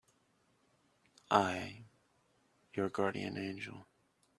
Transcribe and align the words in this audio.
I'm 1.29 1.85
your 2.73 2.89
guardian 2.89 3.37
angel. 3.37 3.85